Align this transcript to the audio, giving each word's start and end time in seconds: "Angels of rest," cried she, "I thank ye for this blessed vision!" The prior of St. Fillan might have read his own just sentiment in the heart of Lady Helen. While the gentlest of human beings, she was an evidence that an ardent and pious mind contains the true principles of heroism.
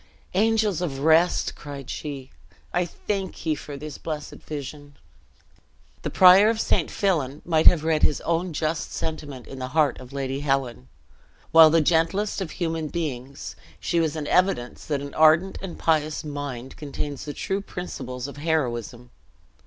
"Angels 0.33 0.81
of 0.81 0.97
rest," 1.01 1.53
cried 1.55 1.87
she, 1.87 2.31
"I 2.73 2.85
thank 2.85 3.45
ye 3.45 3.53
for 3.53 3.77
this 3.77 3.99
blessed 3.99 4.37
vision!" 4.37 4.95
The 6.01 6.09
prior 6.09 6.49
of 6.49 6.59
St. 6.59 6.89
Fillan 6.89 7.43
might 7.45 7.67
have 7.67 7.83
read 7.83 8.01
his 8.01 8.19
own 8.21 8.51
just 8.51 8.91
sentiment 8.91 9.45
in 9.45 9.59
the 9.59 9.67
heart 9.77 9.99
of 9.99 10.11
Lady 10.11 10.39
Helen. 10.39 10.87
While 11.51 11.69
the 11.69 11.81
gentlest 11.81 12.41
of 12.41 12.49
human 12.57 12.87
beings, 12.87 13.55
she 13.79 13.99
was 13.99 14.15
an 14.15 14.25
evidence 14.25 14.85
that 14.85 15.01
an 15.01 15.13
ardent 15.13 15.59
and 15.61 15.77
pious 15.77 16.23
mind 16.23 16.77
contains 16.77 17.25
the 17.25 17.33
true 17.35 17.61
principles 17.61 18.27
of 18.27 18.37
heroism. 18.37 19.11